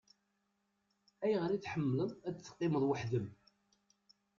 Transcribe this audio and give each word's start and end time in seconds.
Ayɣer 1.23 1.51
i 1.51 1.59
tḥemmleḍ 1.59 2.09
ad 2.27 2.35
teqqimeḍ 2.37 2.83
weḥd-m? 2.85 3.27